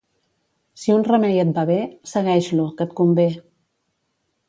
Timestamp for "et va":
1.43-1.67